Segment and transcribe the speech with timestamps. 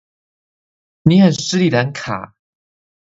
[1.03, 2.33] 你很失禮蘭卡